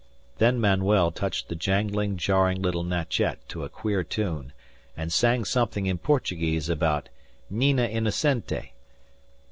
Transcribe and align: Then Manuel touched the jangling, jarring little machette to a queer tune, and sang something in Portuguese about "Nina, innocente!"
Then 0.39 0.59
Manuel 0.59 1.11
touched 1.11 1.47
the 1.47 1.53
jangling, 1.55 2.17
jarring 2.17 2.59
little 2.59 2.83
machette 2.83 3.47
to 3.49 3.63
a 3.63 3.69
queer 3.69 4.03
tune, 4.03 4.51
and 4.97 5.13
sang 5.13 5.45
something 5.45 5.85
in 5.85 5.99
Portuguese 5.99 6.69
about 6.69 7.09
"Nina, 7.51 7.83
innocente!" 7.87 8.71